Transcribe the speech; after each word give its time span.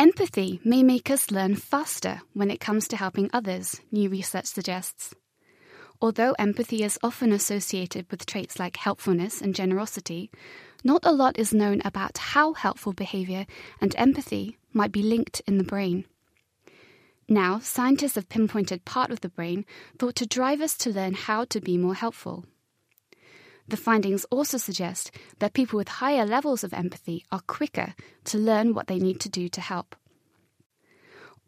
Empathy 0.00 0.60
may 0.64 0.84
make 0.84 1.10
us 1.10 1.32
learn 1.32 1.56
faster 1.56 2.20
when 2.32 2.52
it 2.52 2.60
comes 2.60 2.86
to 2.86 2.96
helping 2.96 3.28
others, 3.32 3.80
new 3.90 4.08
research 4.08 4.46
suggests. 4.46 5.12
Although 6.00 6.36
empathy 6.38 6.84
is 6.84 7.00
often 7.02 7.32
associated 7.32 8.08
with 8.08 8.24
traits 8.24 8.60
like 8.60 8.76
helpfulness 8.76 9.40
and 9.40 9.56
generosity, 9.56 10.30
not 10.84 11.04
a 11.04 11.10
lot 11.10 11.36
is 11.36 11.52
known 11.52 11.82
about 11.84 12.16
how 12.16 12.52
helpful 12.52 12.92
behavior 12.92 13.44
and 13.80 13.92
empathy 13.98 14.56
might 14.72 14.92
be 14.92 15.02
linked 15.02 15.42
in 15.48 15.58
the 15.58 15.64
brain. 15.64 16.04
Now, 17.28 17.58
scientists 17.58 18.14
have 18.14 18.28
pinpointed 18.28 18.84
part 18.84 19.10
of 19.10 19.20
the 19.20 19.28
brain 19.28 19.66
thought 19.98 20.14
to 20.14 20.26
drive 20.26 20.60
us 20.60 20.76
to 20.76 20.90
learn 20.90 21.14
how 21.14 21.44
to 21.46 21.60
be 21.60 21.76
more 21.76 21.94
helpful. 21.94 22.44
The 23.68 23.76
findings 23.76 24.24
also 24.26 24.56
suggest 24.56 25.10
that 25.38 25.52
people 25.52 25.76
with 25.76 25.88
higher 25.88 26.24
levels 26.24 26.64
of 26.64 26.72
empathy 26.72 27.24
are 27.30 27.40
quicker 27.40 27.94
to 28.24 28.38
learn 28.38 28.74
what 28.74 28.86
they 28.86 28.98
need 28.98 29.20
to 29.20 29.28
do 29.28 29.48
to 29.50 29.60
help. 29.60 29.94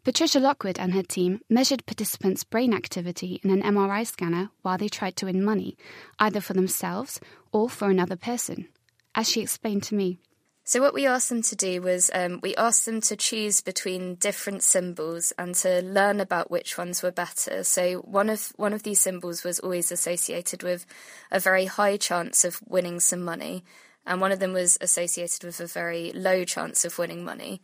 Patricia 0.03 0.39
Lockwood 0.39 0.79
and 0.79 0.93
her 0.93 1.03
team 1.03 1.41
measured 1.47 1.85
participants' 1.85 2.43
brain 2.43 2.73
activity 2.73 3.39
in 3.43 3.51
an 3.51 3.61
MRI 3.61 4.05
scanner 4.05 4.49
while 4.63 4.77
they 4.77 4.89
tried 4.89 5.15
to 5.17 5.27
win 5.27 5.43
money, 5.43 5.77
either 6.17 6.41
for 6.41 6.53
themselves 6.53 7.19
or 7.51 7.69
for 7.69 7.89
another 7.89 8.15
person, 8.15 8.67
as 9.13 9.29
she 9.29 9.41
explained 9.41 9.83
to 9.83 9.95
me. 9.95 10.17
So, 10.63 10.79
what 10.79 10.93
we 10.93 11.07
asked 11.07 11.29
them 11.29 11.41
to 11.41 11.55
do 11.55 11.81
was 11.81 12.11
um, 12.13 12.39
we 12.43 12.55
asked 12.55 12.85
them 12.85 13.01
to 13.01 13.15
choose 13.15 13.61
between 13.61 14.15
different 14.15 14.61
symbols 14.61 15.33
and 15.37 15.55
to 15.55 15.81
learn 15.81 16.19
about 16.19 16.51
which 16.51 16.77
ones 16.77 17.01
were 17.01 17.11
better. 17.11 17.63
So, 17.63 17.97
one 17.99 18.29
of 18.29 18.53
one 18.57 18.71
of 18.73 18.83
these 18.83 18.99
symbols 18.99 19.43
was 19.43 19.59
always 19.59 19.91
associated 19.91 20.61
with 20.61 20.85
a 21.31 21.39
very 21.39 21.65
high 21.65 21.97
chance 21.97 22.45
of 22.45 22.61
winning 22.67 22.99
some 22.99 23.23
money, 23.23 23.63
and 24.05 24.21
one 24.21 24.31
of 24.31 24.39
them 24.39 24.53
was 24.53 24.77
associated 24.81 25.43
with 25.43 25.59
a 25.59 25.67
very 25.67 26.11
low 26.13 26.43
chance 26.43 26.85
of 26.85 26.99
winning 26.99 27.25
money. 27.25 27.61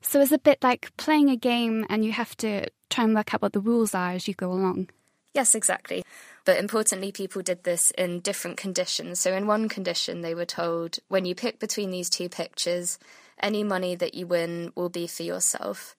So, 0.00 0.20
it's 0.20 0.32
a 0.32 0.38
bit 0.38 0.62
like 0.62 0.96
playing 0.96 1.30
a 1.30 1.36
game, 1.36 1.84
and 1.90 2.04
you 2.04 2.12
have 2.12 2.36
to 2.38 2.68
try 2.90 3.04
and 3.04 3.14
work 3.14 3.34
out 3.34 3.42
what 3.42 3.54
the 3.54 3.60
rules 3.60 3.92
are 3.92 4.12
as 4.12 4.28
you 4.28 4.34
go 4.34 4.52
along. 4.52 4.88
Yes, 5.34 5.54
exactly. 5.54 6.04
But 6.44 6.58
importantly, 6.58 7.12
people 7.12 7.42
did 7.42 7.64
this 7.64 7.92
in 7.92 8.20
different 8.20 8.56
conditions. 8.56 9.20
So, 9.20 9.32
in 9.32 9.46
one 9.46 9.68
condition, 9.68 10.22
they 10.22 10.34
were 10.34 10.46
told 10.46 10.98
when 11.08 11.24
you 11.24 11.34
pick 11.34 11.60
between 11.60 11.90
these 11.90 12.10
two 12.10 12.28
pictures, 12.28 12.98
any 13.40 13.62
money 13.62 13.94
that 13.94 14.14
you 14.14 14.26
win 14.26 14.72
will 14.74 14.88
be 14.88 15.06
for 15.06 15.22
yourself. 15.22 15.94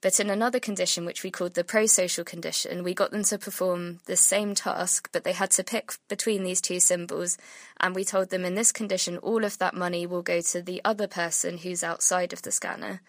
But 0.00 0.20
in 0.20 0.28
another 0.28 0.60
condition, 0.60 1.06
which 1.06 1.22
we 1.22 1.30
called 1.30 1.54
the 1.54 1.64
pro 1.64 1.86
social 1.86 2.24
condition, 2.24 2.84
we 2.84 2.92
got 2.92 3.10
them 3.10 3.24
to 3.24 3.38
perform 3.38 4.00
the 4.04 4.16
same 4.16 4.54
task, 4.54 5.08
but 5.12 5.24
they 5.24 5.32
had 5.32 5.50
to 5.52 5.64
pick 5.64 5.94
between 6.08 6.42
these 6.42 6.60
two 6.60 6.78
symbols. 6.78 7.38
And 7.80 7.94
we 7.94 8.04
told 8.04 8.28
them 8.28 8.44
in 8.44 8.54
this 8.54 8.70
condition, 8.70 9.16
all 9.16 9.44
of 9.44 9.56
that 9.58 9.72
money 9.74 10.06
will 10.06 10.20
go 10.20 10.42
to 10.42 10.60
the 10.60 10.82
other 10.84 11.06
person 11.06 11.56
who's 11.56 11.82
outside 11.82 12.34
of 12.34 12.42
the 12.42 12.52
scanner. 12.52 13.00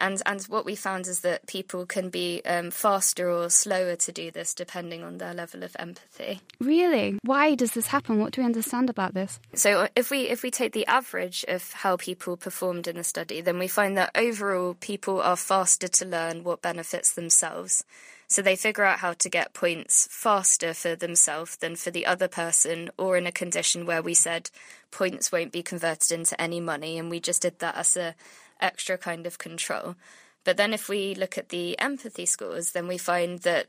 And 0.00 0.22
and 0.26 0.42
what 0.44 0.64
we 0.64 0.76
found 0.76 1.06
is 1.06 1.20
that 1.20 1.46
people 1.46 1.86
can 1.86 2.10
be 2.10 2.42
um, 2.44 2.70
faster 2.70 3.30
or 3.30 3.50
slower 3.50 3.96
to 3.96 4.12
do 4.12 4.30
this 4.30 4.54
depending 4.54 5.02
on 5.02 5.18
their 5.18 5.34
level 5.34 5.62
of 5.62 5.76
empathy. 5.78 6.40
Really? 6.60 7.18
Why 7.22 7.54
does 7.54 7.72
this 7.72 7.88
happen? 7.88 8.18
What 8.18 8.32
do 8.32 8.40
we 8.40 8.46
understand 8.46 8.90
about 8.90 9.14
this? 9.14 9.38
So 9.54 9.88
if 9.96 10.10
we 10.10 10.28
if 10.28 10.42
we 10.42 10.50
take 10.50 10.72
the 10.72 10.86
average 10.86 11.44
of 11.48 11.72
how 11.72 11.96
people 11.96 12.36
performed 12.36 12.86
in 12.86 12.96
the 12.96 13.04
study, 13.04 13.40
then 13.40 13.58
we 13.58 13.68
find 13.68 13.96
that 13.96 14.10
overall 14.14 14.74
people 14.74 15.20
are 15.20 15.36
faster 15.36 15.88
to 15.88 16.04
learn 16.04 16.44
what 16.44 16.62
benefits 16.62 17.12
themselves. 17.12 17.84
So 18.28 18.42
they 18.42 18.56
figure 18.56 18.84
out 18.84 18.98
how 18.98 19.12
to 19.12 19.28
get 19.28 19.54
points 19.54 20.08
faster 20.10 20.74
for 20.74 20.96
themselves 20.96 21.56
than 21.56 21.76
for 21.76 21.92
the 21.92 22.06
other 22.06 22.26
person, 22.26 22.90
or 22.98 23.16
in 23.16 23.26
a 23.26 23.32
condition 23.32 23.86
where 23.86 24.02
we 24.02 24.14
said 24.14 24.50
points 24.90 25.30
won't 25.30 25.52
be 25.52 25.62
converted 25.62 26.10
into 26.10 26.40
any 26.40 26.60
money, 26.60 26.98
and 26.98 27.08
we 27.08 27.20
just 27.20 27.42
did 27.42 27.60
that 27.60 27.76
as 27.76 27.96
a 27.96 28.16
extra 28.60 28.98
kind 28.98 29.26
of 29.26 29.38
control. 29.38 29.96
But 30.44 30.56
then 30.56 30.72
if 30.72 30.88
we 30.88 31.14
look 31.14 31.36
at 31.36 31.48
the 31.48 31.78
empathy 31.78 32.26
scores, 32.26 32.72
then 32.72 32.86
we 32.86 32.98
find 32.98 33.40
that 33.40 33.66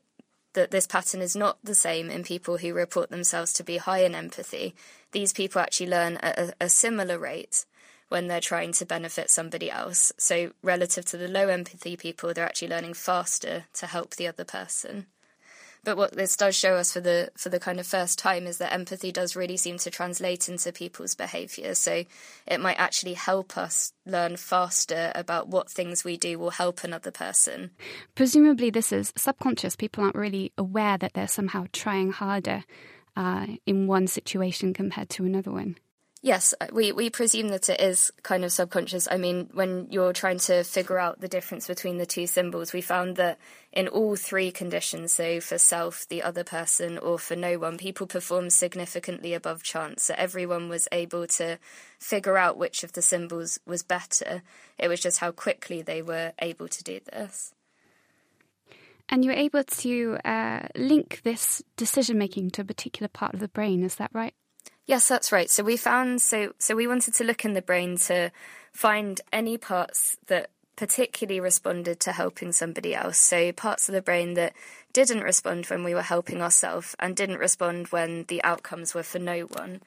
that 0.54 0.72
this 0.72 0.88
pattern 0.88 1.22
is 1.22 1.36
not 1.36 1.60
the 1.64 1.76
same 1.76 2.10
in 2.10 2.24
people 2.24 2.58
who 2.58 2.74
report 2.74 3.12
themselves 3.12 3.54
to 3.54 3.64
be 3.64 3.78
high 3.78 4.04
in 4.04 4.16
empathy. 4.16 4.74
These 5.12 5.32
people 5.32 5.62
actually 5.62 5.90
learn 5.90 6.18
at 6.18 6.40
a, 6.40 6.54
a 6.62 6.70
similar 6.70 7.20
rate 7.20 7.66
when 8.10 8.28
they're 8.28 8.42
trying 8.42 8.72
to 8.72 8.86
benefit 8.86 9.30
somebody 9.30 9.70
else. 9.70 10.12
So, 10.18 10.54
relative 10.64 11.06
to 11.06 11.18
the 11.18 11.28
low 11.28 11.50
empathy 11.50 11.96
people, 11.96 12.34
they're 12.34 12.46
actually 12.46 12.70
learning 12.70 12.96
faster 12.96 13.66
to 13.74 13.86
help 13.86 14.16
the 14.16 14.28
other 14.28 14.46
person. 14.46 15.06
But 15.88 15.96
what 15.96 16.12
this 16.12 16.36
does 16.36 16.54
show 16.54 16.76
us 16.76 16.92
for 16.92 17.00
the 17.00 17.30
for 17.38 17.48
the 17.48 17.62
kind 17.62 17.80
of 17.80 17.88
first 17.88 18.20
time 18.20 18.46
is 18.46 18.58
that 18.58 18.74
empathy 18.74 19.10
does 19.10 19.38
really 19.38 19.56
seem 19.56 19.78
to 19.78 19.90
translate 19.90 20.50
into 20.50 20.74
people's 20.74 21.16
behaviour. 21.16 21.76
So 21.76 22.04
it 22.46 22.60
might 22.60 22.78
actually 22.78 23.14
help 23.14 23.58
us 23.58 23.94
learn 24.06 24.36
faster 24.36 25.14
about 25.16 25.48
what 25.48 25.70
things 25.70 26.04
we 26.04 26.18
do 26.18 26.40
will 26.40 26.50
help 26.50 26.84
another 26.84 27.10
person. 27.10 27.72
Presumably, 28.16 28.70
this 28.70 28.92
is 28.92 29.14
subconscious. 29.16 29.78
People 29.78 30.04
aren't 30.04 30.16
really 30.16 30.52
aware 30.58 30.98
that 30.98 31.14
they're 31.14 31.26
somehow 31.26 31.68
trying 31.72 32.12
harder 32.12 32.66
uh, 33.16 33.48
in 33.66 33.88
one 33.88 34.08
situation 34.08 34.74
compared 34.74 35.10
to 35.12 35.24
another 35.24 35.52
one. 35.52 35.78
Yes, 36.24 36.54
uh, 36.60 36.68
we, 36.74 36.92
we 36.92 37.12
presume 37.12 37.50
that 37.50 37.70
it 37.70 37.80
is 37.80 38.12
kind 38.24 38.44
of 38.44 38.52
subconscious. 38.52 39.08
I 39.10 39.18
mean, 39.18 39.50
when 39.54 39.88
you're 39.92 40.14
trying 40.14 40.40
to 40.40 40.64
figure 40.64 40.98
out 40.98 41.22
the 41.22 41.28
difference 41.28 41.68
between 41.68 41.98
the 41.98 42.08
two 42.08 42.26
symbols, 42.26 42.74
we 42.74 42.82
found 42.82 43.18
that 43.18 43.38
in 43.72 43.88
all 43.88 44.16
three 44.16 44.50
conditions, 44.50 45.14
so 45.14 45.40
for 45.40 45.60
self, 45.60 46.08
the 46.08 46.24
other 46.24 46.44
person, 46.44 46.98
or 46.98 47.20
for 47.20 47.36
no 47.36 47.60
one, 47.60 47.78
people 47.78 48.08
performed 48.08 48.52
significantly 48.52 49.36
above 49.36 49.62
chance. 49.62 50.06
So 50.06 50.16
everyone 50.18 50.70
was 50.70 50.88
able 50.92 51.28
to 51.28 51.60
figure 52.00 52.38
out 52.38 52.58
which 52.58 52.84
of 52.84 52.94
the 52.94 53.04
symbols 53.04 53.60
was 53.68 53.84
better. 53.84 54.42
It 54.80 54.88
was 54.88 55.00
just 55.00 55.20
how 55.20 55.32
quickly 55.32 55.84
they 55.84 56.02
were 56.02 56.34
able 56.40 56.68
to 56.68 56.84
do 56.84 57.00
this. 57.12 57.54
And 59.08 59.24
you're 59.24 59.36
able 59.36 59.64
to 59.64 60.18
uh, 60.26 60.68
link 60.76 61.22
this 61.24 61.62
decision 61.78 62.18
making 62.18 62.52
to 62.52 62.62
a 62.62 62.66
particular 62.66 63.08
part 63.08 63.36
of 63.36 63.40
the 63.40 63.48
brain, 63.48 63.84
is 63.84 63.96
that 63.96 64.10
right? 64.14 64.34
Yes, 64.88 65.10
that's 65.10 65.34
right. 65.34 65.50
So 65.50 65.64
we 65.64 65.76
found 65.76 66.22
so 66.22 66.54
so 66.60 66.76
we 66.76 66.88
wanted 66.88 67.14
to 67.16 67.26
look 67.26 67.44
in 67.44 67.54
the 67.54 67.62
brain 67.62 67.98
to 68.08 68.32
find 68.72 69.20
any 69.34 69.58
parts 69.58 70.18
that 70.28 70.50
particularly 70.78 71.42
responded 71.42 72.00
to 72.00 72.14
helping 72.14 72.54
somebody 72.54 72.96
else. 72.96 73.18
So 73.18 73.52
parts 73.52 73.90
of 73.90 73.94
the 73.94 74.02
brain 74.02 74.36
that 74.36 74.54
didn't 74.94 75.24
respond 75.24 75.66
when 75.66 75.84
we 75.84 75.94
were 75.94 76.04
helping 76.04 76.42
ourselves 76.42 76.96
and 77.00 77.16
didn't 77.16 77.40
respond 77.40 77.88
when 77.88 78.24
the 78.30 78.42
outcomes 78.44 78.94
were 78.94 79.04
for 79.04 79.20
no 79.20 79.42
one. 79.42 79.82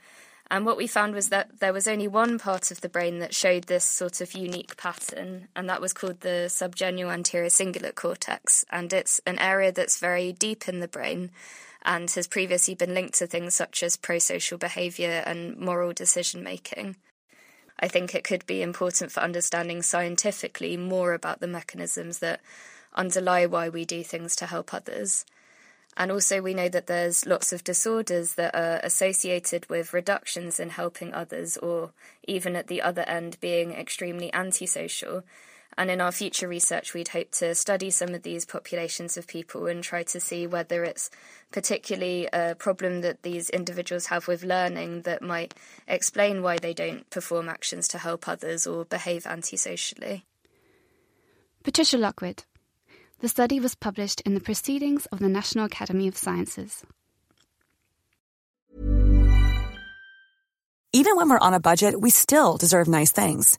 And 0.50 0.66
what 0.66 0.76
we 0.76 0.88
found 0.88 1.14
was 1.14 1.28
that 1.28 1.60
there 1.60 1.72
was 1.72 1.86
only 1.86 2.08
one 2.08 2.38
part 2.38 2.72
of 2.72 2.80
the 2.80 2.88
brain 2.88 3.20
that 3.20 3.34
showed 3.34 3.64
this 3.64 3.84
sort 3.84 4.20
of 4.20 4.34
unique 4.34 4.76
pattern, 4.76 5.46
and 5.54 5.68
that 5.68 5.80
was 5.80 5.92
called 5.92 6.20
the 6.20 6.48
subgenual 6.48 7.12
anterior 7.12 7.48
cingulate 7.48 7.94
cortex. 7.94 8.64
And 8.68 8.92
it's 8.92 9.20
an 9.26 9.38
area 9.38 9.70
that's 9.70 9.98
very 9.98 10.32
deep 10.32 10.68
in 10.68 10.80
the 10.80 10.88
brain 10.88 11.30
and 11.82 12.10
has 12.10 12.26
previously 12.26 12.74
been 12.74 12.94
linked 12.94 13.14
to 13.14 13.26
things 13.26 13.54
such 13.54 13.82
as 13.82 13.96
pro 13.96 14.18
social 14.18 14.58
behaviour 14.58 15.22
and 15.26 15.56
moral 15.56 15.92
decision 15.92 16.42
making. 16.42 16.96
I 17.78 17.88
think 17.88 18.14
it 18.14 18.24
could 18.24 18.46
be 18.46 18.62
important 18.62 19.10
for 19.10 19.20
understanding 19.20 19.82
scientifically 19.82 20.76
more 20.76 21.14
about 21.14 21.40
the 21.40 21.46
mechanisms 21.46 22.18
that 22.18 22.40
underlie 22.94 23.46
why 23.46 23.68
we 23.68 23.84
do 23.84 24.04
things 24.04 24.36
to 24.36 24.46
help 24.46 24.74
others. 24.74 25.24
And 25.96 26.12
also, 26.12 26.40
we 26.40 26.54
know 26.54 26.68
that 26.68 26.86
there's 26.86 27.26
lots 27.26 27.52
of 27.52 27.64
disorders 27.64 28.34
that 28.34 28.54
are 28.54 28.80
associated 28.82 29.68
with 29.68 29.92
reductions 29.92 30.60
in 30.60 30.70
helping 30.70 31.12
others, 31.12 31.56
or 31.56 31.90
even 32.28 32.54
at 32.54 32.68
the 32.68 32.80
other 32.80 33.02
end, 33.02 33.38
being 33.40 33.72
extremely 33.72 34.32
antisocial. 34.32 35.24
And 35.78 35.90
in 35.90 36.00
our 36.00 36.12
future 36.12 36.48
research, 36.48 36.94
we'd 36.94 37.08
hope 37.08 37.30
to 37.32 37.54
study 37.54 37.90
some 37.90 38.14
of 38.14 38.22
these 38.22 38.44
populations 38.44 39.16
of 39.16 39.26
people 39.26 39.66
and 39.66 39.82
try 39.82 40.02
to 40.02 40.20
see 40.20 40.46
whether 40.46 40.84
it's 40.84 41.10
particularly 41.52 42.28
a 42.32 42.54
problem 42.54 43.00
that 43.00 43.22
these 43.22 43.48
individuals 43.50 44.06
have 44.06 44.28
with 44.28 44.42
learning 44.42 45.02
that 45.02 45.22
might 45.22 45.54
explain 45.88 46.42
why 46.42 46.58
they 46.58 46.74
don't 46.74 47.08
perform 47.10 47.48
actions 47.48 47.88
to 47.88 47.98
help 47.98 48.28
others 48.28 48.66
or 48.66 48.84
behave 48.84 49.26
antisocially. 49.26 50.26
Patricia 51.62 51.98
Lockwood. 51.98 52.44
The 53.20 53.28
study 53.28 53.60
was 53.60 53.74
published 53.74 54.22
in 54.22 54.34
the 54.34 54.40
Proceedings 54.40 55.06
of 55.06 55.18
the 55.18 55.28
National 55.28 55.66
Academy 55.66 56.08
of 56.08 56.16
Sciences. 56.16 56.84
Even 60.92 61.16
when 61.16 61.28
we're 61.28 61.38
on 61.38 61.54
a 61.54 61.60
budget, 61.60 62.00
we 62.00 62.10
still 62.10 62.56
deserve 62.56 62.88
nice 62.88 63.12
things. 63.12 63.58